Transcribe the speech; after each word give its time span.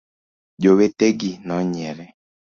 Jowete 0.61 1.07
gi 1.19 1.31
nonyiere. 1.45 2.05